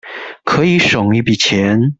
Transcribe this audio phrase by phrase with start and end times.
[0.43, 1.79] 可以省一筆錢